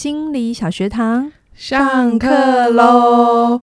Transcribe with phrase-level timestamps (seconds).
[0.00, 3.58] 心理小学堂上课喽！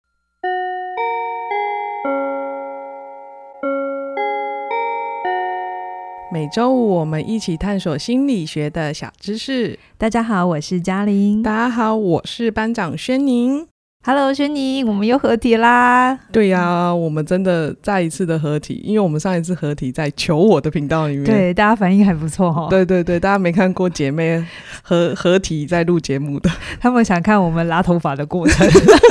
[6.32, 9.76] 每周五我们一起探索心理学的小知识。
[9.98, 11.43] 大家好，我是嘉玲。
[11.43, 13.67] 大家好，我是班长轩宁。
[14.03, 16.19] Hello，轩尼，我们又合体啦！
[16.33, 22.66] 对呀、啊，我们真的再一次的合体，因为我们上一次合体在求我的频道里面，对，大家反应还不错。
[22.70, 24.42] 对对对，大家没看过姐妹
[24.83, 28.66] 合 合体在录节目的，他们想看我们拉头发的过程，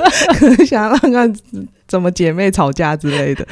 [0.66, 1.32] 想要看看
[1.88, 3.48] 怎么姐妹吵架之类的，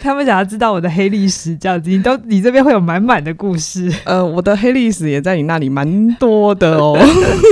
[0.00, 3.92] 他们想要知道我的黑历史，这样子，你都你这边会有满满的故事。
[4.04, 6.98] 呃，我的黑历史也在你那里蛮多的哦。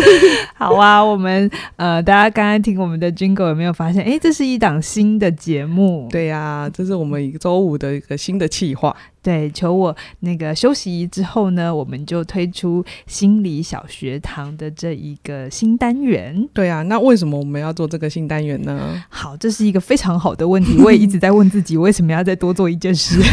[0.55, 4.02] 好啊，我们呃，大家刚刚听我们的 Jingle 有没有发现？
[4.05, 6.09] 哎，这是一档新的节目。
[6.10, 8.97] 对呀、啊，这是我们一个周五的一个新的企划。
[9.27, 16.48] 对，求我那个休息之后呢，我们就推出心理小学堂的这一个新单元。
[16.53, 19.03] 对啊，那为什么我们要做这个新单元呢？
[19.09, 23.20] 好，这是一个非常好的问题，我也一直在问自己，为什么要再多做一件事？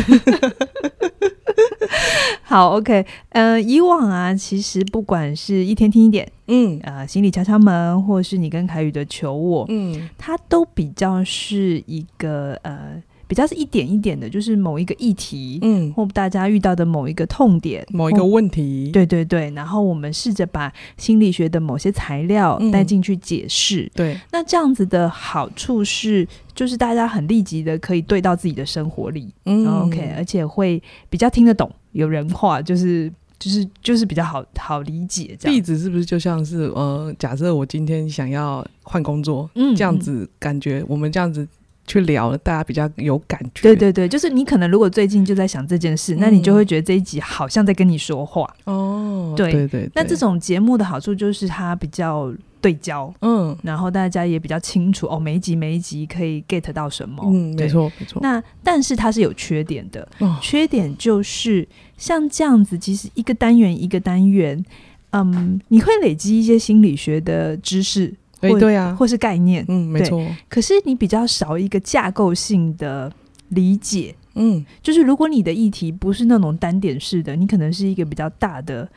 [2.42, 13.00] 好，OK，呃，以往啊，其实不管是一天听一点，嗯，呃，心理敲敲门，或是你跟凯宇的求我，嗯，它都比较是一个呃，
[13.34, 31.67] 比较是一点一点的，就是某一个议题，嗯，或大家遇到的某一个痛点，某一个问题，对对对，然后我们试着把心理学的某些材料带进去解释，嗯，对，那这样子的好处是，就是大家很立即的可以对到自己的生活里，嗯，OK，而且会比较听得懂。
[31.94, 35.58] 有人话就是就是就是比较好好理解，这样。
[35.58, 41.48] 例子是不是就像是呃，假设我今天想要换工作，嗯，这样子感觉我们这样子
[41.86, 43.62] 去聊了，大家比较有感觉。
[43.62, 48.48] 对对对，就是你可能如果最近就在想这件事，嗯，那你就会觉得这一集好像在跟你说话。
[48.66, 49.89] 哦，对对对。
[49.94, 52.34] 那这种节目的好处就是它比较。
[52.64, 58.21] 对焦，嗯，然后大家也比较清楚哦，每一集每一集可以 get 到什么，嗯，没错没错。
[58.21, 61.67] 那但是它是有缺点的，哦，缺点就是
[61.98, 64.64] 像这样子，其实一个单元一个单元，
[65.10, 68.14] 嗯，你会累积一些心理学的知识，
[68.52, 70.26] 对对啊，或是概念，嗯，没错。
[70.49, 73.11] 可是你比较少一个架构性的
[73.49, 78.87] 理解，嗯，就是如果你的议题不是那种单点式的，你可能是一个比较大的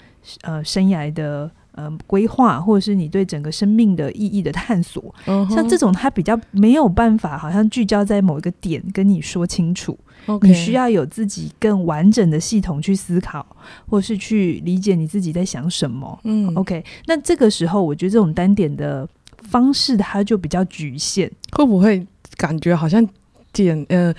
[0.43, 1.51] 呃生涯的。
[1.77, 5.55] 呃，规划或者是你对整个生命的意义的探索，uh -huh.
[5.55, 9.95] 像这种它比较没有办法，好像聚焦在某一个点跟你说清楚。
[10.41, 13.47] 你需要有自己更完整的系统去思考，
[13.87, 16.19] 或是去理解你自己在想什么。
[16.25, 16.83] 嗯，OK。
[17.05, 19.07] 那这个时候，我觉得这种单点的
[19.51, 21.31] 方式，它就比较局限。
[21.53, 23.07] 会不会感觉好像
[23.53, 24.15] 解呃？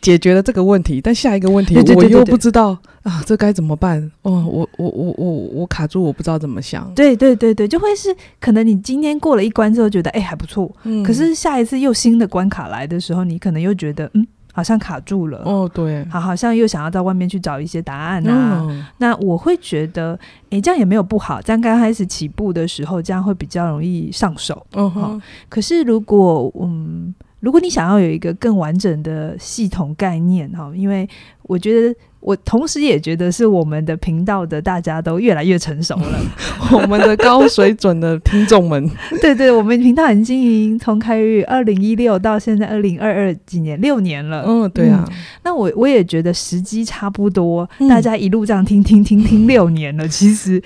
[0.00, 2.68] 解决了这个问题，但下一个问题我又不知道
[3.02, 4.00] 啊，这该怎么办？
[4.22, 6.90] 哦，我我我我我卡住，我不知道怎么想。
[6.94, 8.08] 对对对对，就会是
[8.40, 15.42] 可能你今天过了一关之后觉得哎还不错，嗯，可是下一次又新的关卡来的时候，你可能又觉得嗯好像卡住了。
[15.44, 18.66] 哦，对，好，好像又想要到外面去找一些答案啊。
[18.68, 20.18] 嗯，那我会觉得
[20.50, 24.66] 哎这样也没有不好，这样刚开始起步的时候这样会比较容易上手。
[24.72, 27.14] 嗯哼，可是如果嗯。
[27.42, 31.08] 如果你想要有一个更完整的系统概念哈，因为
[31.44, 36.20] 我觉得我同时也觉得是我们的频道的大家都越来越成熟了，
[36.72, 50.62] 我们的高水准的听众们，对对，我们频道很经经营从开于二零一六到现在二零二二几年六年了，嗯，对啊，嗯、那我我也觉得时机差不多，大家一路这样听听听听六年了， 其实。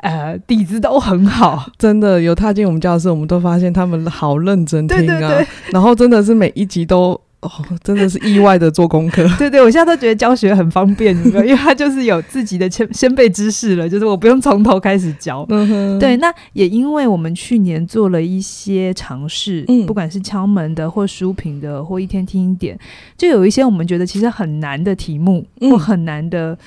[0.00, 5.00] 呃，底子都很好，真的有踏进我们教室，我们都发现他们好认真听啊。
[5.00, 7.50] 对对对，然后真的是每一集都哦，
[7.84, 9.24] 真的是意外的做功课。
[9.38, 15.46] 对对，我现在都觉得教学很方便，因为他就是有自己的先先辈知识了，就是我不用从头开始教。
[15.50, 15.98] 嗯哼。
[15.98, 22.76] 对，那也因为我们去年做了一些尝试，嗯，不管是敲门的或书评的或一天听一点，
[23.16, 26.58] 就有一些我们觉得其实很难的题目，嗯，或很难的。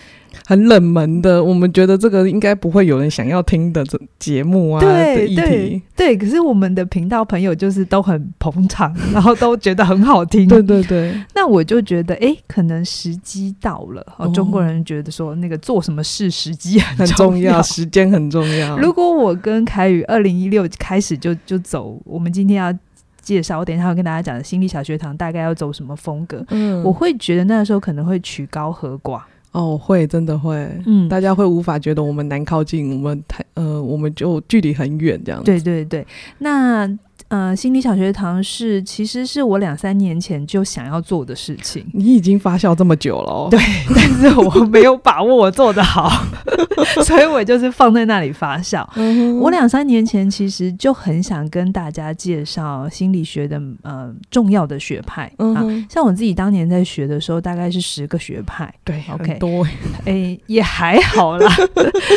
[0.46, 4.80] 很冷门的，我们觉得这个应该不会有人想要听的这节目啊。
[4.80, 10.48] 对对对，可是我们的频道朋友就是都很捧场，然后都觉得很好听。
[10.50, 14.06] 对对对，那我就觉得，哎，可能时机到了。
[14.18, 18.78] 哦，中国人觉得说那个做什么事时机很重要，很重要， 时间很重要。
[18.78, 22.74] 如果我跟凯宇二零一六开始就就走，我们今天要
[23.22, 26.44] 介绍，我等一下要跟大家讲的心理小学堂大概要走什么风格。
[26.50, 29.22] 嗯，我会觉得那时候可能会曲高和寡。
[29.52, 30.56] 哦，会真的会，
[30.86, 35.46] 嗯，大家会无法觉得我们难靠近，我们太呃，我们就距离很远这样子。
[35.46, 36.06] 对对对，
[36.38, 36.88] 那
[37.32, 41.86] 呃，心理小学堂是其实是我两三年前就想要做的事情。
[41.94, 43.58] 你已经发酵这么久了，哦，对，
[43.96, 46.12] 但是我没有把握我做得好。
[47.06, 48.86] 所以我就是放在那里发酵。
[48.96, 59.64] 嗯、我两三年前其实就很想跟大家介绍心理学的呃重要的学派、嗯、啊，像我自己当年在学的时候，大概是十个学派，对，OK，多
[60.06, 61.50] 哎、 欸、也还好啦，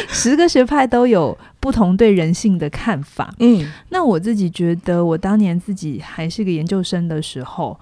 [0.09, 3.35] 十个学派都有不同对人性的看法。
[3.39, 7.81] 嗯，那我自己觉得，我当年自己还是个研究生的时候。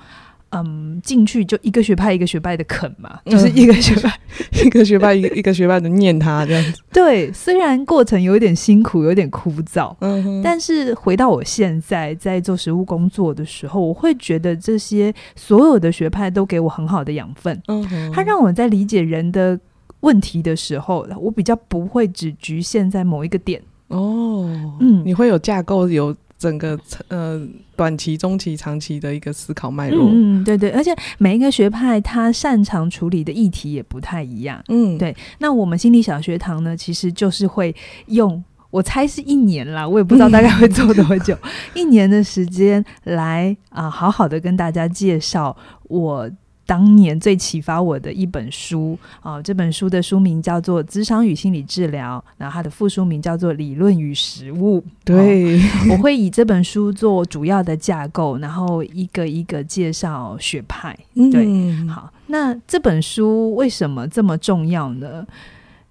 [0.55, 4.14] 嗯，进去就一个学派一个学派的啃嘛，就是一个学派、
[4.52, 6.82] 嗯、一个学派一个一个学派的念他这样子。
[6.93, 17.58] 对，虽然过程有点辛苦，有点枯燥，嗯，但是回到我现在在做实务工作的时候，我会觉得这些所有的学派都给我很好的养分。
[17.69, 19.58] 嗯哼，它让我在理解人的
[20.00, 23.62] 问题的时候，我比较不会只局限在某一个点。
[23.93, 26.15] 哦，嗯，你会有架构有。
[26.43, 27.41] 整个呃
[27.77, 35.17] 短期、中期、长期的一个思考脉络，嗯，对对，而且每一个学派他擅长处理的议题也不太一样，嗯，对。
[35.39, 37.73] 那我们心理小学堂呢，其实就是会
[38.06, 38.43] 用，
[38.73, 41.39] 我猜是一年啦，我也不知道大概会做多久，
[41.75, 46.29] 一年的时间来啊、呃，好好的跟大家介绍我。
[46.73, 54.81] 当年最启发我的一本书啊、呃，这本书的书名叫做《智商与心理治疗》，然后它的副书名叫做《理论与实务》。
[55.05, 55.61] 对，
[55.91, 60.99] 我会以这本书做主要的架构，然后一个一个介绍学派。
[61.31, 65.27] 对，嗯、好，那这本书为什么这么重要呢？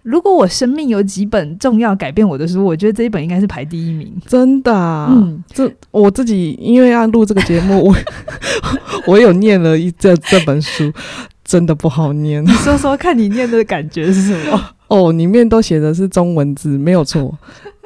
[0.04, 4.12] 如果我生命有几本重要改变我的书，我觉得这一本应该是排第一名。
[4.26, 7.96] 真的、啊，嗯，这我自己因为要录这个节目，我
[9.06, 10.92] 我有念了一这这本书，
[11.44, 12.42] 真的不好念。
[12.46, 14.60] 你说说看你念的感觉是什么？
[14.90, 17.38] 哦，里面都写的是中文字，没有错，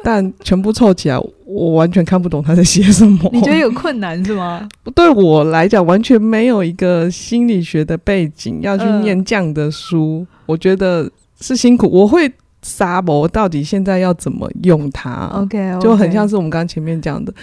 [0.01, 3.29] 但全部凑起来，我完全看不懂他在写什么。
[3.33, 4.67] 你觉得有困难是吗？
[4.95, 11.11] 对我来讲，完全没有一个心理学的背景要去念这样的书，呃、我觉得。
[11.39, 15.81] 是辛苦，我会沙博到底现在要怎么用它？OK，, okay.
[15.81, 17.33] 就很像是我们刚刚前面讲的，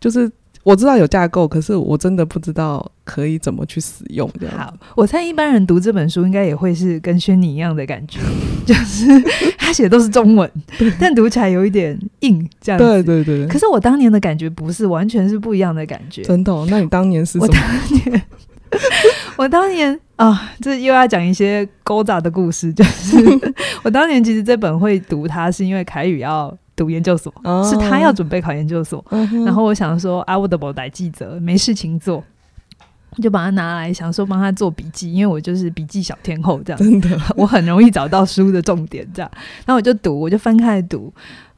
[0.00, 0.30] 就是
[0.64, 4.56] 我知道有架构，可是我真的不知道可以怎么去使用这样。
[4.56, 8.20] 好，我猜一般人读这本书应该也会是跟轩尼一样的感觉，
[8.64, 9.06] 就是
[9.58, 10.50] 他写的都是中文，
[10.98, 12.84] 但读起来有一点硬，这样子。
[12.84, 13.46] 对对对。
[13.46, 16.22] 可是我当年的感觉不是，完全是不一样的感觉。
[16.22, 16.66] 真的哦？
[16.70, 17.46] 那你当年是什么？
[17.46, 17.62] 我当
[18.12, 18.22] 年
[19.36, 22.72] 我当年啊，这又要讲一些勾杂的故事。
[22.72, 23.16] 就是
[23.82, 29.04] 我当年其实这本会读它，是因为凯宇要读研究所，哦、是他要准备考研究所。
[29.10, 32.22] 嗯、然后我想说，啊，我的不来记者没事情做，
[33.20, 36.78] 就把它拿来，想说帮他做笔记，因为我就是笔记小天后这样。
[36.78, 39.30] 真的，我很容易找到书的重点这样。
[39.66, 41.12] 然后我就读，我就翻开读，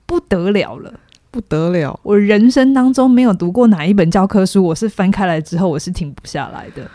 [0.06, 0.92] 不得了了，
[1.30, 1.98] 不得了！
[2.02, 6.88] 我人生当中没有读过哪一本教科书，我是翻开来之后我是停不下来的。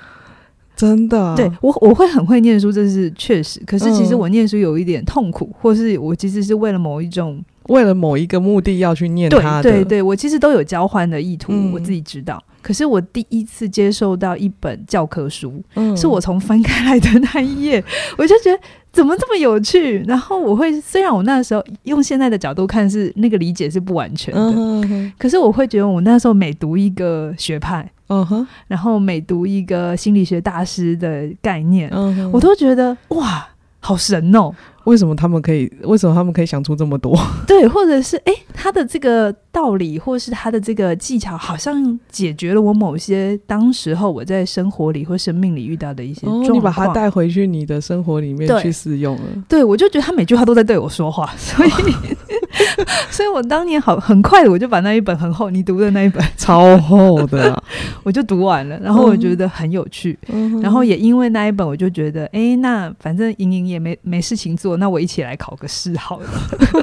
[0.80, 3.60] 真的，对我我会很会念书，这是确实。
[3.66, 9.64] 可是其实我念书有一点痛苦，嗯、或是我其实是为了某一种，为了某一个目的要去念它的。
[9.64, 12.42] 对对对，我其实都有交换的意图，嗯、我自己知道。
[12.70, 17.84] 可是我第一次接受到一本教科书，嗯、是我从翻开来的那一页，
[18.16, 18.60] 我就觉得
[18.94, 19.98] 怎么这么有趣。
[20.06, 27.92] 然后我会，虽然我那时候用现在的角度看是那个理解是不完全的，嗯、哼哼可是我会觉得我那时候每读一个学派。
[28.10, 28.48] 嗯哼，uh.
[28.68, 32.30] 然后每读一个心理学大师的概念，uh huh.
[32.32, 33.48] 我都觉得哇，
[33.80, 34.54] 好神哦！
[34.90, 35.72] 为什么他们可以？
[35.84, 37.16] 为什么他们可以想出这么多？
[37.46, 46.54] 对，或者是哎，他的这个道理，或是他的这个技巧，好像解决了我某些当时候我在生活里或生命里遇到的一些状况。
[46.54, 49.24] 你把它带回去你的生活里面去使用了。
[49.48, 51.70] 对，我就觉得他每句话都在对我说话，所以。
[53.12, 57.64] 所以我当年好很快的，我就把那一本很厚，你读的那一本 超厚的，啊，
[58.04, 58.78] 我就读完了。
[58.80, 66.28] 然后我觉得很有趣，嗯、然后也因为那一本，我就觉得，哎、欸，那反正莹莹也没没事情做，那我一起来考个试好了。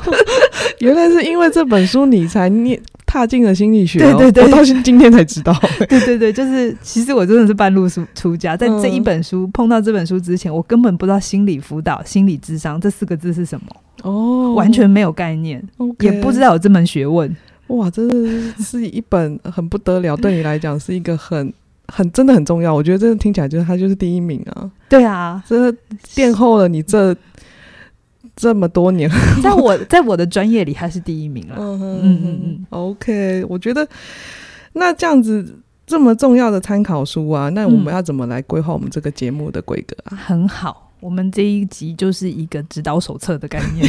[0.81, 5.55] 原来是因为这本书你才念踏进了心理学，喔，对对对，我到今天才知道。
[5.89, 13.67] 对对对，就是其实我真的是半路出出家，在这一本书碰到这本书之前，我根本不知道心理辅导、心理智商这四个字是什么。
[14.03, 17.35] 哦，完全没有概念，okay，也不知道有这门学问。
[17.69, 21.53] 哇，真的是一本很不得了，对你来讲 是一个很
[21.89, 22.75] 很真的很重要。
[22.75, 24.71] 我觉得真的听起来就是他就是第一名啊。
[24.89, 25.75] 对啊，真的
[26.15, 27.17] 殿后了你这
[28.37, 29.11] 这么多年，
[29.43, 31.57] 在我 在我的专业里他是第一名了。
[31.59, 32.67] 嗯嗯嗯嗯。
[32.71, 33.87] OK，我觉得
[34.75, 40.13] 那这样子这么重要的参考书啊，那我们要怎么来规划我们这个节目的规格啊？
[40.13, 40.85] 嗯，很好。
[41.01, 43.87] 我们这一集就是一个指导手册的概念，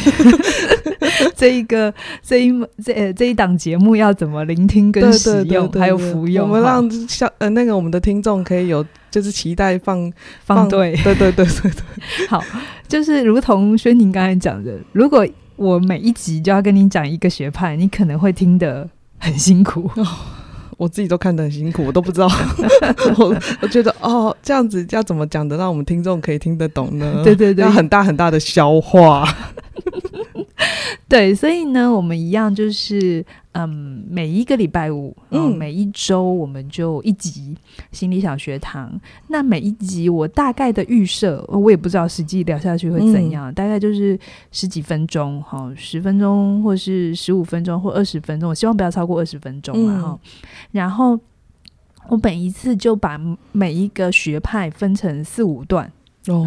[1.35, 2.51] 这一个这一
[2.83, 10.11] 这这一档节目要怎么聆听跟使用，对对对对对，还有服用，我们让像呃那个我们的听众可以有就是期待放
[10.43, 12.43] 放对，对对对对对， 好，
[12.87, 19.89] 就是如同轩宁刚才讲的，如果我每一集就要跟你讲一个学派，你可能会听得很辛苦。
[19.95, 20.05] 哦，
[20.77, 22.29] 我自己都看得很辛苦，我都不知道。
[23.17, 27.21] 我我觉得哦，这样子要怎么讲的，让我们听众可以听得懂呢？
[27.23, 29.27] 对对对，要很大很大的消化。
[31.07, 37.55] 对，所以呢，我们一样就是，嗯，每一个礼拜五，嗯，每一周我们就一集
[37.91, 38.99] 心理小学堂。
[39.27, 44.19] 那每一集我大概的预设，我也不知道实际聊下去会怎样，嗯、大概就是
[44.51, 48.49] 十几分钟，哈，十分钟，或是十五分钟，或二十分钟。
[48.49, 50.19] 我希望不要超过二十分钟嘛，哈、嗯。
[50.71, 51.17] 然后
[52.09, 53.19] 我每一次就把
[53.51, 55.91] 每一个学派分成四五段。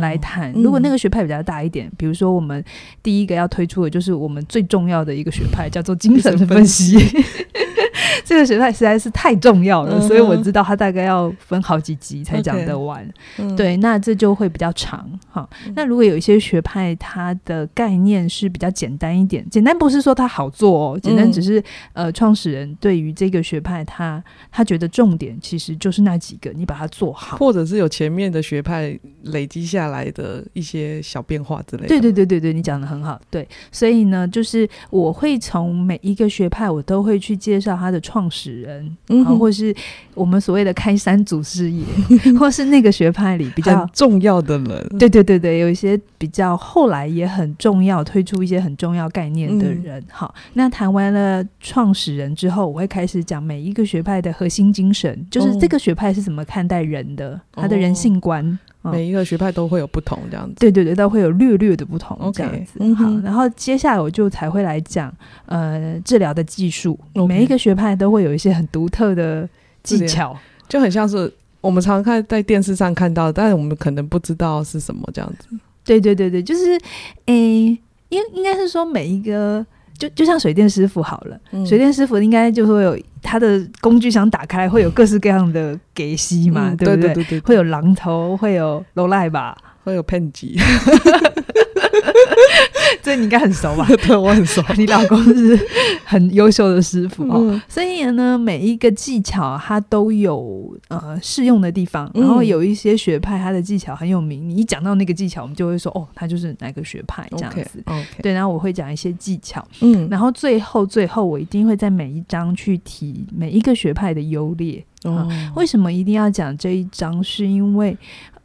[0.00, 2.64] 来谈，如果那个学派比较大一点，嗯、比如说我们
[3.02, 6.96] 第一个要推出的就是我们最重要的一个学派，叫做精神分析。
[8.24, 13.08] 这个学派实在是太重要了，嗯、所以我知道它大概要分好几集才讲得完。
[13.38, 15.08] Okay, 对，那这就会比较长。
[15.28, 21.60] 好，嗯、那如果有一些学派，它的概念是比较简单一点，简单不是说它好做哦，简单只是、
[21.92, 31.88] 嗯、呃，创始人对于这个学派他，他他觉得重点其实就是那几个，你把它做好，或者是有前面的学派累积下来的一些小变化之类的。
[31.88, 33.20] 对对对对对，你讲的很好。
[33.30, 37.99] 对，所以呢，就是我会从每一个学派，我都会去介绍他的。
[38.00, 39.74] 创始人，嗯，或是
[40.14, 41.84] 我们所谓的开山祖师爷，
[42.38, 50.02] 或是那个学派里比较重要的人，对对对对，有一些比较后来也很重要，推出一些很重要概念的人。
[50.10, 58.58] 好，那谈完了创始人之后，我会开始讲每一个学派的核心精神，就是这个学派是怎么看待人的，他的人性观。
[58.82, 62.78] 每一个学派都会有不同这样子，对对对，都会有略略的不同这样子。
[62.78, 65.12] Okay, 好，然后接下来我就才会来讲，
[65.46, 66.98] 呃，治疗的技术。
[67.28, 69.48] 每一个学派都会有一些很独特的
[69.82, 70.36] 技巧，
[70.68, 75.48] 就很像是我们常常看在电视上看到，但是我们可能不知道是什么这样子。
[75.84, 76.78] 对对对对，就是，
[77.26, 79.64] 诶，应应该是说每一个。
[80.00, 87.12] 就就像水电师傅好了，嗯、水电师傅应该就会有他的工具箱打开，会有各式各样的给息嘛，嗯、对不对？
[87.12, 89.54] 对对对对对，会有榔头，会有罗赖吧，
[89.84, 90.58] 会有喷机。
[93.02, 93.86] 这你应该很熟吧？
[94.06, 94.62] 对，我很熟。
[94.76, 95.58] 你老公是
[96.04, 102.10] 很优秀的师傅哦，嗯、所以呢，每一个技巧他都有呃适用的地方。
[102.14, 104.48] 然后有一些学派，他的技巧很有名。
[104.48, 107.82] 你一讲到那个技巧，我们就会说哦，他就是哪个学派这样子。
[107.86, 108.22] Okay, okay.
[108.22, 109.66] 对，然后我会讲一些技巧。
[109.80, 114.84] 嗯，然后最后最后，我一定会在每一章去提每一个学派的优劣。
[115.04, 117.22] 哦、嗯，为什么一定要讲这一章？
[117.24, 117.96] 是因为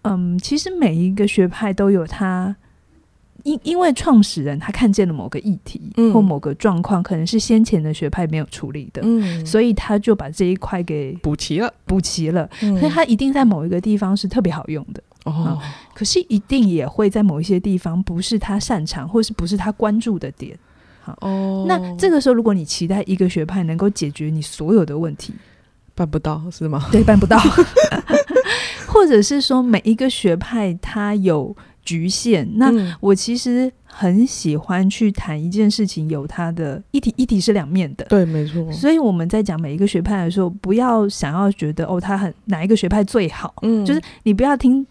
[0.03, 2.55] 嗯，其实每一个学派都有它。
[3.45, 5.79] 因因为创始人他看见了某个议题
[6.11, 12.49] 或某个状况，可能是先前的学派没有处理的，嗯、所以他就把这一块给补齐了，补齐了。
[12.63, 15.59] 嗯、所以他一定在某一个地方是特别好用的哦、嗯，
[15.93, 20.57] 可是一定也会在某一些地方不是他擅长，或是不是他关注的点。
[21.03, 25.35] 好哦，那这个时候如果你期待一个学派能够解决你所有的问题，
[25.93, 26.89] 办不到是吗？
[26.91, 27.37] 对，办不到。
[28.89, 31.55] 或者是说每一个学派他有。
[31.85, 32.45] 局限。
[32.55, 38.03] 那我其实很喜欢去谈一件事情，有它的一体，一体是两面的。
[38.09, 38.69] 对，没错。
[38.73, 43.53] 所以我们在讲每一个学派的时候，不要想要觉得哦，他很哪一个学派最好。
[43.61, 44.85] 嗯，就是你不要听。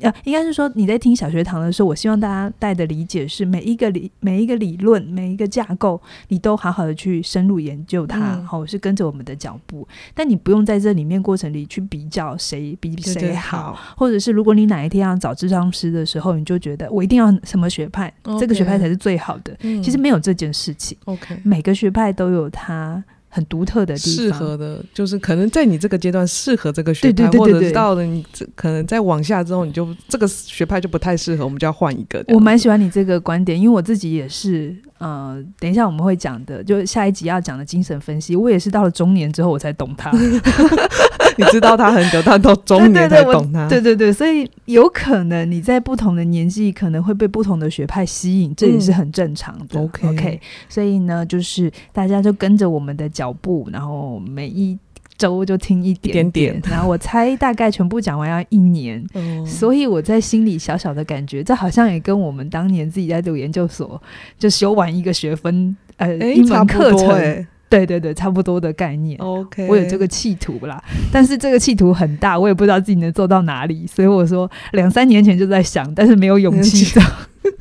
[0.00, 9.86] 呃，应该是说你在听小学堂的时候，我希望大家带的理解是每一个理每一个理论每一个架构，你都好好的去深入研究它，好、嗯，是跟着我们的脚步。
[10.14, 19.56] 但你不用在这里面过程里去比较谁比谁好，好或者是如果你哪一天要找智商师的时候，你就觉得我一定要什么学派，Okay, 这个学派才是最好的。
[19.60, 20.96] 嗯、其实没有这件事情。
[21.04, 23.02] OK，每个学派都有它。
[23.28, 32.24] 很独特的地方，适合的，就是可能在你这个阶段适合这个学派，或者是到了你可能再往下之后，你就这个学派就不太适合，我们就要换一个。
[32.28, 40.10] 我蛮喜欢你这个观点，因为我自己也是，呃，等一下我们会讲的，就下一集要讲的精神分析，我也是到了中年之后我才懂他。
[41.38, 43.68] 你知道他很久，但到中年才懂他。
[43.68, 49.78] 对对对，所以有可能你在不同的年纪，可能会被不同的学派吸引，这也是很正常的。
[49.78, 54.78] OK OK，所以呢，就是大家就跟着我们的脚步，然后每一
[55.16, 59.04] 周就听一点点，然后我猜大概全部讲完要一年。
[59.46, 64.00] 所以我在心里小小的感觉，这好像也跟我们当年自己在读研究所
[64.38, 67.46] 就修完一个学分，呃，一门课程。
[67.68, 69.18] 对对对，差不多的概念。
[69.18, 70.80] OK，我有这个企图啦，
[71.12, 77.02] 但是这个企图很大，我也不知道自己能做到哪里，所以我说两三年前就在想，但是没有勇气的。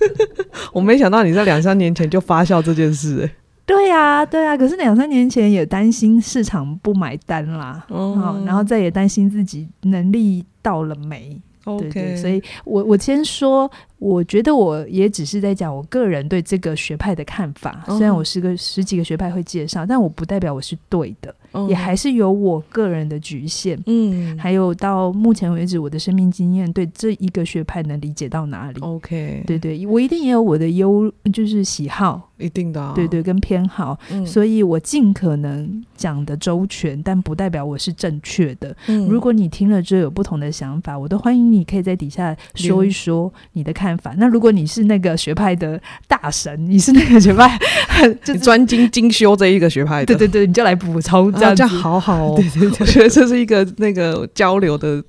[0.73, 3.31] 我没想到你在两三年前就发酵这件事，欸，
[3.65, 11.41] 对呀，对呀，可是两三年前也担心市场不买单啦，哦，然后再也担心自己能力到了没。
[11.79, 17.83] 对对，所以我我先说，我觉得我也只是在讲我个人对这个学派的看法。
[17.87, 21.33] 虽然我是个十几个学派会介绍，但我不代表我是对的。
[21.69, 38.75] 也还是有我个人的局限，嗯，还有到目前为止我的生命经验对这一个学派能理解到哪里？OK，对对，我一定也有我的优，就是喜好，一定的，对对，跟偏好，嗯，所以我尽可能讲的周全，但不代表我是正确的。
[38.87, 44.15] 嗯，如果你听了之后有不同的想法，我都欢迎你可以在底下说一说你的看法。
[44.17, 45.77] 那如果你是那个学派的
[46.07, 47.59] 大神，你是那个学派，
[48.23, 51.29] 就专精精修这一个学派的，对对对，你就来补充。
[51.33, 55.03] 这样好好哦， 对对对，我觉得这是一个那个交流的，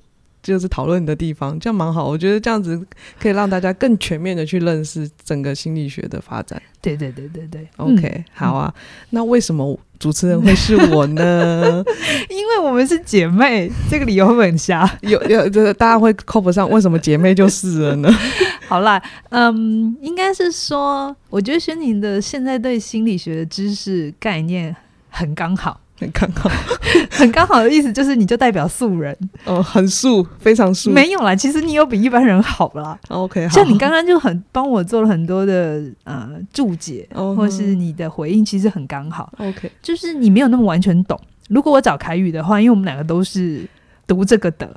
[0.47, 2.07] 就是讨论的地方，这样蛮好。
[2.07, 2.79] 我觉得这样子
[3.19, 6.61] 可以让大家更全面的去认识整个心理学的发展。
[6.81, 8.73] 对对对对对，OK，嗯，好啊。
[9.09, 11.83] 那为什么主持人会是我呢？
[12.29, 14.89] 因为我们是姐妹，这个理由会很瞎？
[15.01, 18.09] 有 有，这大家会扣不上，为什么姐妹就是了呢？
[18.67, 24.73] 好啦，嗯，应该是说，我觉得轩宁的现在对心理学的知识概念
[25.09, 25.81] 很刚好。
[25.99, 26.49] 很刚好，
[27.11, 30.91] 很刚好的意思就是，你就代表素人哦，很素，非常素。
[30.91, 32.97] 没有啦，其实你有比一般人好啦。
[33.07, 37.35] OK，好像你刚刚就很帮我做了很多的呃注解，uh.
[37.35, 39.31] 或是你的回应，其实很刚好。
[39.39, 41.19] OK，就是你没有那么完全懂。
[41.49, 43.67] 如果我找凯宇的话，因为我们两个都是
[44.05, 44.67] 读这个的，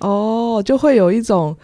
[0.00, 1.56] 哦、oh，就会有一种。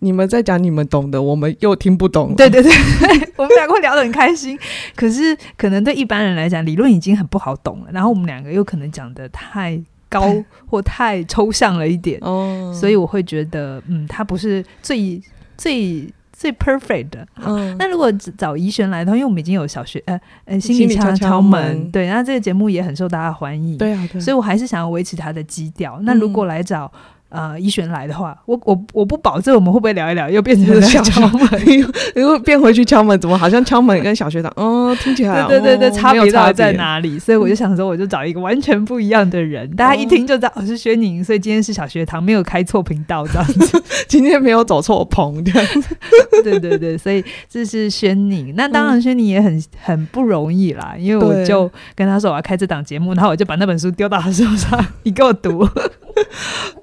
[0.00, 2.34] 你们在讲你们懂的，我们又听不懂。
[2.34, 2.72] 对对对，
[3.36, 4.58] 我们两个会聊得很开心。
[4.96, 7.86] 可是可能对一般人来讲，理论已经很不好懂了。
[7.92, 10.34] 然后我们两个又可能讲的太高
[10.66, 15.20] 或太抽象了一点，哦，所以我会觉得，嗯，他不是最
[15.56, 17.26] 最最 perfect 的。
[17.44, 26.00] 嗯，那如果找怡璇来的话，因为我们已经有小学呃呃心理敲敲门，对，然后这个节目也很受大家欢迎，对啊，对，所以我还是想要维持它的基调。
[26.04, 26.90] 那如果来找。
[27.30, 31.48] 呃，一璇来的话，我我我不保证我们会不会聊一聊，又变成 小敲门，
[32.14, 37.18] 如果变回去敲门，怎么好像敲门跟小学堂，哦，听起来 对对对对，差别到底在哪里？
[37.18, 45.96] 所以我就想说，我就找一个完全不一样的人，嗯、大家一听就知道我是轩宁，所以今天是小学堂，没有开错频道这样子，今天没有走错棚这样子，
[46.42, 48.52] 对对对，所以这是轩宁。
[48.56, 55.68] 那当然，轩宁也很很不容易啦，因为我就跟他说我要开这档节目，然后我就把那本书丢到他手上，你给我读。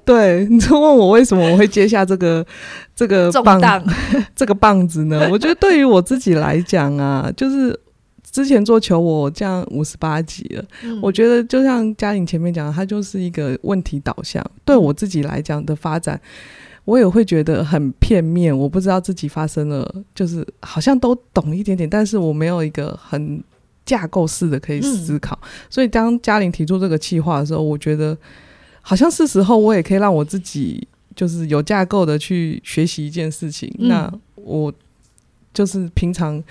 [0.04, 2.46] 对， 你就问我为什么我会接下这个
[2.94, 3.60] 这个棒
[4.36, 5.28] 这个棒子呢？
[5.30, 7.78] 我觉得对于我自己来讲啊，就是
[8.30, 14.44] 之前做球我这样五十八集了，嗯，我觉得就像嘉玲前面讲的，它就是一个问题导向。
[14.64, 16.20] 对我自己来讲的发展，
[16.84, 23.42] 我也会觉得很片面，我不知道自己发生了，就是好像都懂一点点，但是我没有一个很
[23.84, 25.38] 架构式的可以思考。
[25.42, 28.16] 嗯，所以当嘉玲提出这个计划的时候，我觉得。
[28.80, 33.72] 好像是时候，我也可以让我自己就是有架构的去学习一件事情。
[33.78, 33.88] 嗯。
[33.88, 34.72] 那我
[35.52, 36.42] 就是平常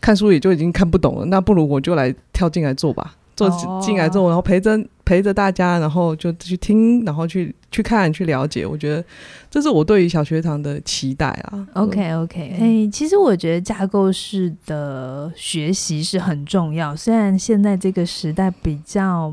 [0.00, 3.48] 看书也就已经看不懂了，那不如我就来跳进来做吧，做
[3.80, 8.66] 进来做，然后陪着陪着大家，然后就去听，然后去去看，去了解。
[8.66, 9.04] 我觉得
[9.50, 11.68] 这是我对于小学堂的期待啊。
[11.74, 19.32] OK OK，哎、欸，其实我觉得架构式的学习是很重要，虽然现在这个时代比较。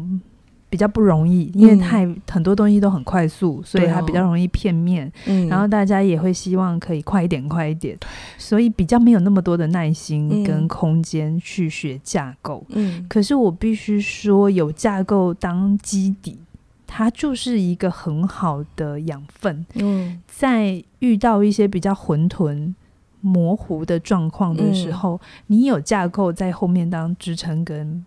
[0.73, 5.11] 比较不容易，因为太、嗯、很多东西都很快速，所以它比较容易片面。
[5.27, 7.95] 嗯，然后大家也会希望可以快一点，快一点。
[8.39, 12.65] 所以比较没有那么多的耐心跟空间去学架构。
[12.69, 16.39] 嗯，可是我必须说，有架构当基底，
[16.87, 19.63] 它就是一个很好的养分。
[19.75, 22.73] 嗯，在遇到一些比较混沌、
[23.21, 28.03] 模糊的状况的时候，嗯、你有架构在后面当支撑跟。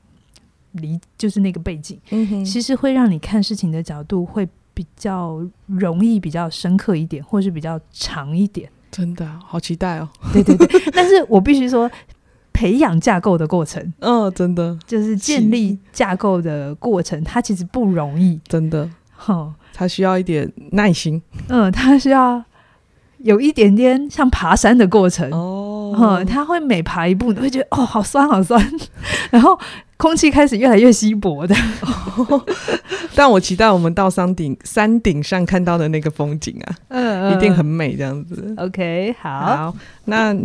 [0.76, 8.68] 离就是那个背景，嗯，其实会让你看事情的角度会比较容易、比较深刻一点，或是比较长一点。
[8.90, 10.08] 真的好期待哦！
[10.32, 11.90] 对对对，但是我必须说，
[12.52, 18.88] 培养架构的过程，嗯、 哦，真的就是建立架构的过程，它其实不容易，真的。
[19.14, 22.42] 哈，它需要一点耐心，嗯，它需要
[23.18, 25.65] 有一点点像爬山的过程哦。
[25.94, 28.60] 嗯，他会每爬一步，你会觉得哦，好酸，好酸，
[29.30, 29.58] 然后。
[29.98, 31.56] 空气开始越来越稀薄的，
[33.16, 38.54] 但我期待我们到山顶山顶上看到的那个风景啊，嗯，一定很美这样子。
[38.58, 40.36] OK，好，好，那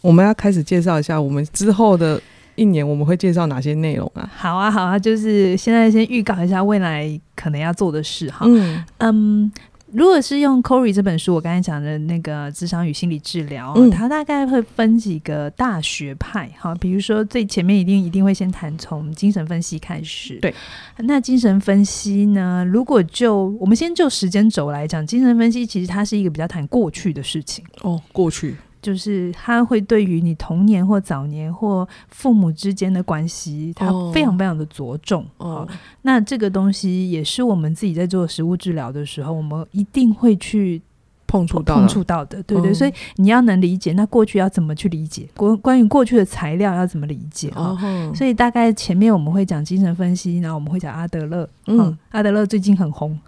[0.00, 2.18] 我们要开始介绍一下我们之后的
[2.54, 4.26] 一年我们会介绍哪些内容啊？
[4.34, 8.46] 好啊，好啊，就是现在先预告一下未来可能要做的事哈。
[8.48, 9.52] 嗯嗯。
[9.92, 20.52] 如果是用 Corey 这本书，我刚才讲的那个智商与心理治疗，嗯，它大概会分几个大学派，哈，比如说最前面一定一定会先谈从精神分析开始，对，
[20.98, 28.56] 那精神分析呢，如果就我们先就时间轴来讲，精神分析其实它是一个比较谈过去的事情，哦，过去。
[28.86, 35.26] 就是他会对于你童年或早年或父母之间的关系，他非常非常的着重。
[35.38, 35.66] 哦，
[36.02, 40.80] 那这个东西也是我们自己在做食物治疗的时候，我们一定会去
[41.26, 42.72] 碰触到碰触到的，对对。
[42.72, 45.28] 所以你要能理解，那过去要怎么去理解？
[45.34, 47.50] 关关于过去的材料要怎么理解？
[47.56, 47.76] 哦，
[48.14, 51.48] 所以大概前面我们会讲精神分析，然后我们会讲阿德勒。
[51.66, 53.18] 嗯，阿德勒最近很红。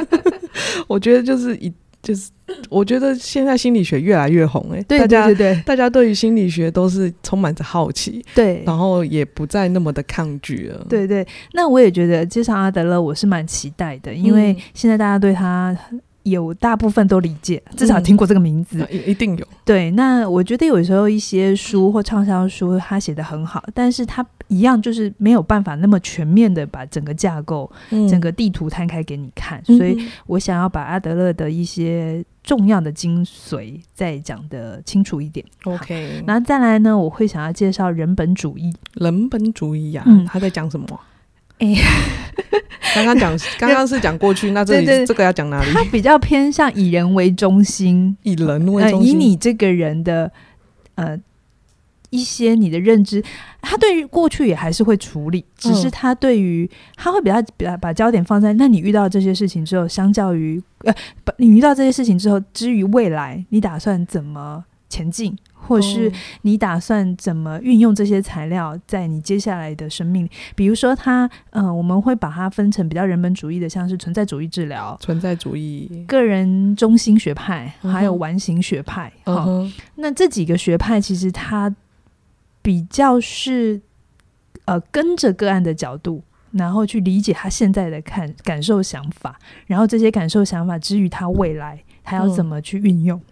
[0.86, 1.72] 我觉得就是一。
[2.04, 2.30] 就是
[2.68, 10.86] 我觉得现在心理学越来越红哎、欸，对对对对，大家对于心理学都是充满着好奇，对，然后也不再那么的抗拒了。
[10.88, 15.76] 对对，那我也觉得介绍阿德勒，我是蛮期待的，因为现在大家对他
[16.24, 19.46] 有大部分都理解，至少听过这个名字，一定有。
[19.64, 24.24] 对，那我觉得有时候一些书或畅销书，他写的很好，但是他。
[24.48, 35.44] 一样就是没有办法那么全面的把整个架构、嗯、整个地图摊开给你看，嗯、所以我想要把阿德勒的一些重要的精髓再讲得清楚一点。
[35.64, 38.72] OK，然后再来呢，我会想要介绍人本主义。
[38.94, 41.00] 人本主义呀、啊，嗯、他在讲什么？
[41.58, 41.74] 哎，
[42.94, 45.72] 刚刚讲，刚刚是讲过去， 那这里这个要讲哪里？
[45.72, 50.30] 他比较偏向以人为中心，以人为中心，呃、以你这个人的
[50.96, 51.18] 呃。
[52.14, 53.20] 一些你的认知，
[53.60, 60.94] 他对于过去也还是会处理，只是他对于他会比较比较把焦点放在，那你遇到这些事情之后，相较于呃，
[61.38, 70.30] 你遇到这些事情之后，至于未来，你打算怎么前进，或是你打算怎么运用这些材料在你接下来的生命里？
[70.54, 79.12] 比如说他，他嗯，我们会把它分成比较人本主义的，像是存在主义治疗、存在主义、个人中心学派，还有完形学派。
[79.24, 79.48] 好、
[79.96, 81.74] 那这几个学派其实它。
[82.64, 83.78] 比较是，
[84.64, 86.22] 呃，跟着个案的角度，
[86.52, 93.18] 然后去理解他现在的看感受想法，然后这些感受想法之于他未来他要怎么去运用。
[93.18, 93.22] 嗯、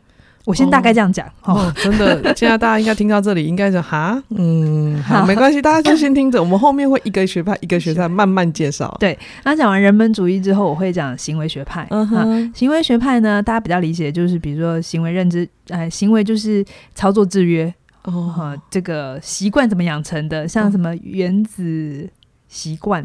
[0.45, 1.27] 我先大概这样讲。
[1.45, 6.38] 哦，哦真的， 现在大家应该听到这里，应该是哈，嗯，好，没关系，大家就先听着。
[6.38, 8.95] 我们后面会一个学派一个学派 慢慢介绍。
[9.01, 11.87] 对，那讲完人本主义之后，我会讲行为学派。
[11.88, 16.62] 嗯哼，行为学派呢，大家比较理解就是，比如说行为认知，哎，行为就是
[16.95, 17.73] 操作制约。
[18.05, 20.47] 哦，这个习惯怎么养成的？
[20.49, 22.09] 像什么原子
[22.49, 23.03] 习惯？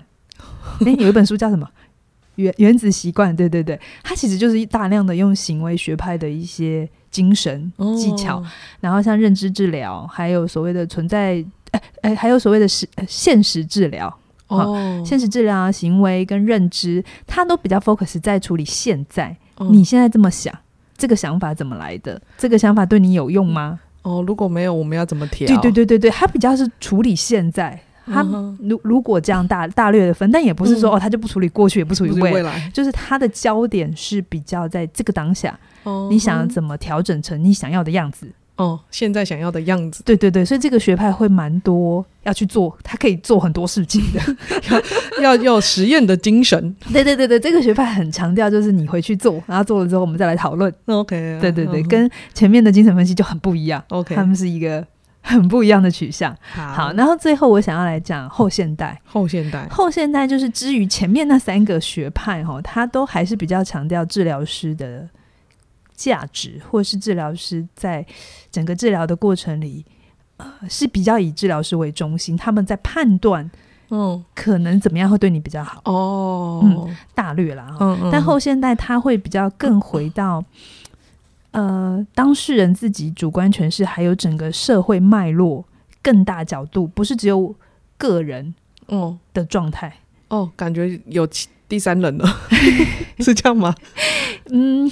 [0.86, 1.66] 哎、哦，有一本书叫什么
[2.36, 3.34] 《原原子习惯》？
[3.36, 8.46] 对对对，它其实就是大量的用行为学派的一些精神技巧，哦、
[8.80, 14.16] 然后像认知治疗，还有所谓的存在，哎哎，还有所谓的实现实治疗。
[14.48, 19.36] 哦，现实治疗啊、行为跟认知，它都比较 focus 在处理现在。
[19.58, 20.58] 哦、你现在这么想，
[20.98, 22.22] 这个想法怎么来的？
[22.38, 23.80] 这个想法对你有用吗？
[24.08, 25.48] 哦，如果没有，我们要怎么调？
[25.48, 27.78] 对对对对对，他比较是处理现在。
[28.10, 28.26] 他
[28.62, 35.60] 如如果这样大大略的分，但也不是说、嗯、哦，他就不处理过去，也不处理未来，未来就是他的焦点是比较在这个当下。
[35.84, 38.32] 哦，你想怎么调整成你想要的样子？
[38.58, 40.04] 哦，现在想要的样子。
[40.04, 44.20] 对对对，所以这个学派会蛮多要去做，他可以做很多事情的，
[45.22, 46.76] 要要有实验的精神。
[46.92, 50.74] 对对对对，这个学派很强调就是你回去做，然后做了之后我们再来讨论。
[50.86, 53.84] OK，对对对，嗯、跟前面的精神分析就很不一样。
[53.90, 54.86] OK，他们是一个
[55.22, 56.36] 很不一样的取向。
[56.42, 59.00] 好，好，然后最后我想要来讲后现代。
[59.06, 65.08] 后现代，后现代就是之于前面那三个学派哈，它都还是比较强调治疗师的。
[65.98, 68.06] 价值，或是治疗师在
[68.50, 69.84] 整个治疗的过程里，
[70.38, 72.38] 呃，是比较以治疗师为中心。
[72.38, 73.50] 他们在判断，
[73.90, 80.44] 嗯，可能怎么样会对你比较好哦，嗯，大略啦，嗯嗯，但后现代他会比较更回到，
[81.52, 85.66] 呃，当事人自己主观诠释，还有整个社会脉络
[86.04, 87.56] 更大角度，不是只有
[87.98, 88.54] 个人
[88.86, 91.28] 哦的状态哦，感觉有
[91.68, 92.28] 第三人了，
[93.20, 93.74] 是这样吗？
[94.52, 94.92] 嗯。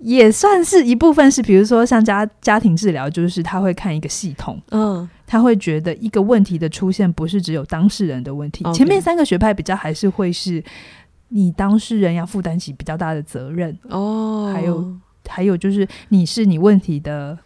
[0.00, 8.64] 也算是一部分，是比如说像家家庭治疗，就是他会看一个系统，嗯，他会觉得一个问题的出现不是只有当事人的问题。
[8.72, 10.62] 前面三个学派比较还是会是
[11.28, 14.92] 你当事人要负担起比较大的责任哦，还有
[15.28, 17.38] 还有就是你是你问题的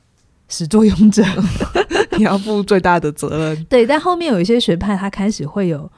[0.48, 1.24] 始作俑者，
[2.16, 3.64] 你要负最大的责任。
[3.64, 5.90] 对，但后面有一些学派，他开始会有。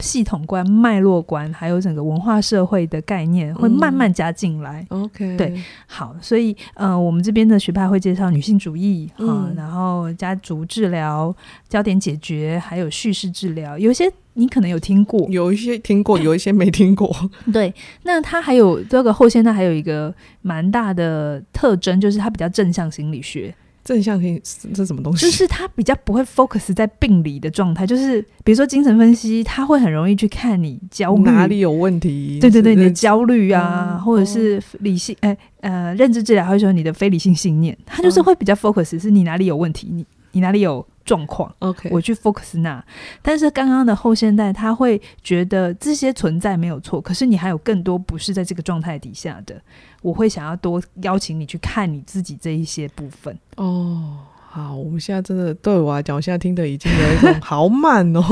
[0.00, 4.86] 系统观、脉络观，还有整个文化社会的概念，会慢慢加进来。
[4.90, 11.34] 嗯、OK，对，好，所以呃，我们这边的学派会介绍女性主义啊、嗯，然后家族治疗、
[11.68, 13.78] 焦点解决，还有叙事治疗。
[13.78, 17.14] 有一些你可能有听过，有一些听过， 有一些没听过。
[17.52, 23.54] 对，那它还有这个后现代还有一个蛮大的特征，就是它比较正向心理学。
[23.86, 24.40] 正向性
[24.74, 25.24] 这是什么东西？
[25.24, 32.40] 就是他比较不会 focus 在病理的状态，就是比如说精神分析，他会很容易去看你焦虑哪里有问题。
[32.40, 41.54] 对对对，你的焦虑啊，嗯、或者是理性哎呃认知治疗，会说你的非理性信念，他就是会比较 focus 是你哪里有问题，你你哪里有状况。
[41.60, 42.84] OK，我去 focus 那。
[43.22, 49.62] 但是刚刚的后现代，他会觉得这些存在没有错，可是你还有更多不是在这个状态底下的。
[50.06, 54.18] 我会想要多邀请你去看你自己这一些部分哦。
[54.48, 58.22] 好，我们现在真的对我来讲，我现在听的已经有一种好满 哦。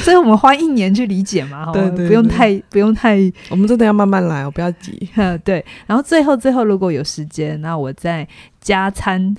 [0.00, 3.18] 所以我们花一年去理解嘛， 对，对对，不用太不用太，
[3.50, 4.96] 我们真的要慢慢来，我不要急。
[5.42, 8.26] 对，然后最后最后如果有时间，那我再
[8.60, 9.34] 加餐，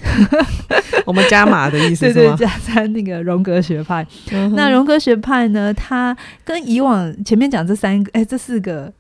[1.06, 2.36] 我们加码的意思是吗？
[2.36, 4.06] 对对，加餐那个荣格学派。
[4.32, 8.92] 嗯、那荣格学派呢，它跟以往前面讲这三个，哎，这四个。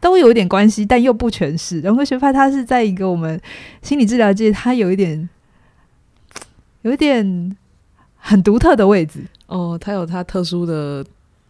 [0.00, 1.80] 都有一点关系，但又不全是。
[1.80, 3.40] 荣格学派它是在一个我们
[3.82, 5.28] 心理治疗界，它有一点，
[6.82, 7.56] 有一点
[8.16, 9.76] 很独特的位置哦。
[9.80, 11.04] 它有它特殊的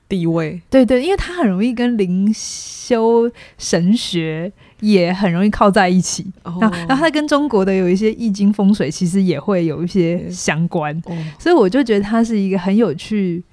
[0.08, 6.24] 地位，对对，因为它很容易跟灵修神学也很容易靠在一起。
[6.44, 10.96] 哦、然后，然后它跟中国的有一些易经风水，其实也会有一些相关。
[11.04, 13.44] 哦、所以我就觉得它是一个很有趣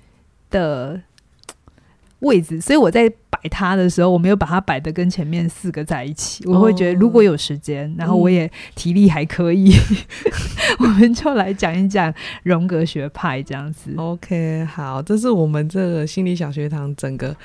[0.50, 1.02] 的
[2.20, 2.62] 位置。
[2.62, 3.12] 所以我在。
[3.46, 6.44] 摆它的时候，我没有把它摆的跟前面四个在一起。
[6.48, 10.34] 我会觉得，如果有时间，然后我也体力还可以，嗯、
[10.80, 12.12] 我们就来讲一讲
[12.44, 13.94] 荣格学派这样子。
[13.98, 17.36] OK，好，这是我们这个心理小学堂整个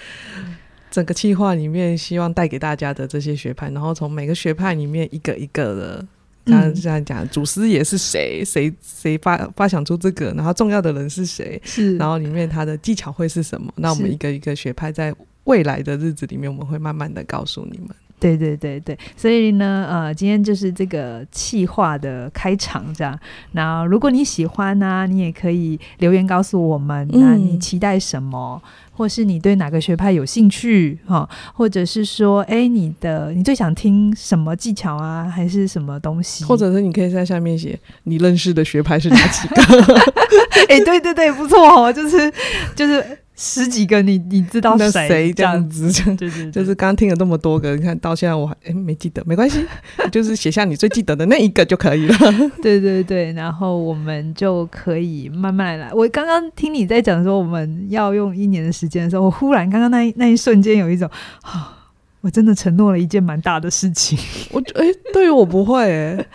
[0.90, 6.06] 整个计划里面希望带给大家的这些学派，然后从每个学派里面一个一个的。
[6.46, 8.42] 刚刚这样讲，祖师爷是谁？
[8.42, 10.32] 谁谁发发想出这个？
[10.32, 11.60] 然后重要的人是谁？
[11.62, 13.70] 是，然后里面他的技巧会是什么？
[13.76, 17.88] 那我们一个一个学派，在未来的日子里面，我们会慢慢的告诉你们。
[18.18, 23.18] 对对对对，所以呢，呃，今天就是这个企划的开场，这样。
[23.52, 28.60] 那如果你喜欢呢、啊，你也可以留言告诉我们，那你期待什么？
[28.62, 36.44] 嗯或是你对哪个学派有兴趣哈，或者是说，哎、欸，你的你最想听什么技巧啊，还是什么东西？
[36.44, 39.94] 或者是你可以在下面写你认识的学派是哪几个？
[40.68, 42.30] 哎、欸，对对对，不错哦，就是
[42.76, 43.19] 就是。
[43.42, 45.90] 十几个你你知道谁这样子？
[46.14, 49.64] 对对对，就是刚刚听了这么多个，你看到现在我还哎没记得，没关系，
[50.12, 52.14] 就是写下你最记得的那一个就可以了。
[52.60, 55.90] 对对对，然后我们就可以慢慢来。
[55.94, 61.08] 我刚刚听你在讲说我们要用一年的时间的时候，我忽然刚刚那一那一瞬间有一种
[61.40, 61.74] 啊，
[62.20, 64.18] 我真的承诺了一件蛮大的事情。
[64.50, 66.26] 我哎，对于我不会哎，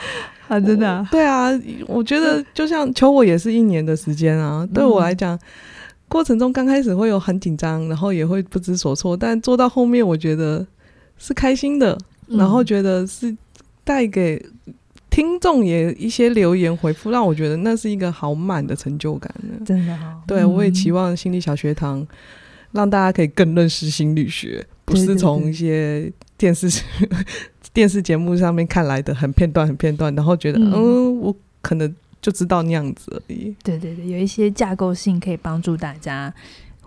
[0.47, 1.51] 啊真的啊，对啊，
[1.85, 5.37] 我觉得就像求我也是一年的时间啊，对我来讲。
[6.07, 10.65] 过程中刚开始会有很紧张，然后也会不知所措，但做到后面我觉得
[11.17, 13.35] 是开心的，嗯、然后觉得是
[13.83, 14.43] 带给
[15.09, 19.65] 听众也一些留言回复，让我觉得那是一个好满的成就感的。
[19.65, 22.05] 真的好，对，我也期望心理小学堂
[22.71, 26.69] 让大家可以更认识心理学，不是从一些电视
[27.73, 31.93] 电视节目上面看来的很片段、很片段，然后觉得嗯，嗯，我可能。
[32.25, 33.55] 就知道那样子而已。
[33.63, 36.33] 对对对，有一些架构性可以帮助大家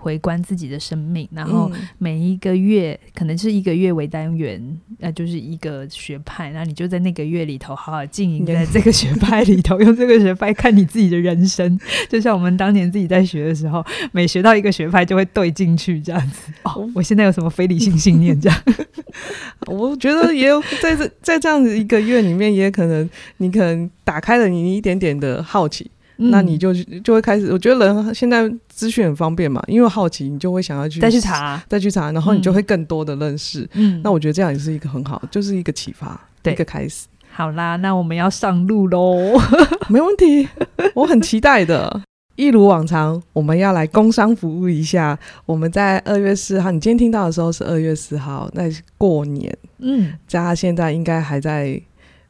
[0.01, 4.63] 回观自己的生命，然后每一个月、嗯、可能是一个月为单元，
[4.99, 11.79] 那就是一个学派，那你就在那个月里头好好经营在 这个学派里头， 用这个学派看你自己的人生。
[12.09, 16.53] 就像我们当年自己在学的时候，每学到一个学派就会对进去这样子。
[16.63, 18.63] 哦，我现在有什么非理性信念这样？
[19.67, 23.09] 我觉得也有在这在这样子一个月里面，也可能
[23.39, 27.51] 你可能打开了你一点点的好奇，嗯、那你就就会开始。
[27.51, 33.69] 我觉得人现在资讯很方便嘛，因为好奇，你就会想要去再去查，再去查，然后你就会更多的认识。
[33.73, 37.07] 嗯，那我觉得这样也是一个很好，就是一个启发，对一个开始。
[37.31, 39.41] 好啦，那我们要上路喽，
[39.89, 40.49] 没问题，
[40.95, 42.03] 我很期待的。
[42.35, 45.19] 一如往常，我们要来工商服务一下。
[45.45, 49.53] 我们在二月四号，你今天听到的时候是二月四号，那是过年。
[49.79, 51.81] 嗯，大家现在应该还在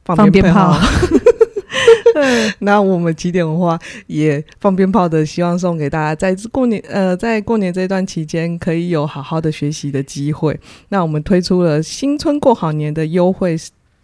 [0.03, 0.75] 放鞭炮。
[2.59, 10.59] 那我们起点文化也放鞭炮的，希望送给大家，在过年呃，在过年这段期间，可以有好好的学习的机会。
[10.89, 13.57] 那我们推出了新春过好年的优惠。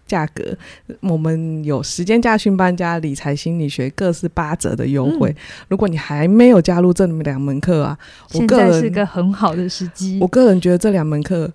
[0.07, 0.55] 价格，
[0.99, 5.31] 我们有时间驾训班加理财心理学各是八折的优惠。
[5.31, 5.35] 嗯、
[5.69, 7.97] 如果你还没有加入这两门课啊，
[8.35, 10.19] 我个人是个很好的时机。
[10.21, 11.51] 我个人觉得这两门课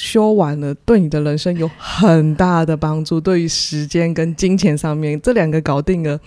[0.00, 3.20] 修完了，对你的人生有很大的帮助。
[3.20, 6.18] 对于时间跟金钱上面，这两个搞定了，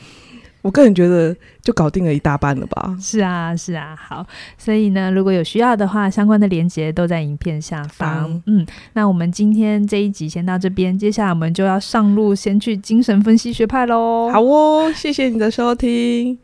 [0.62, 2.96] 我个人觉得就搞定了一大半了吧。
[3.02, 4.26] 是啊，是啊，好。
[4.58, 8.30] 所以呢，如果有需要的话，相关的连接都在影片下方。
[8.46, 14.30] 嗯，嗯，那我们今天这一集先到这边，接下来我们就要上路，先去精神分析学派喽。
[14.32, 16.38] 好哦，谢谢你的收听，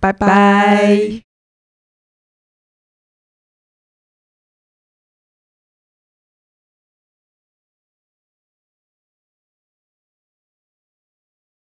[0.00, 1.33] 拜拜。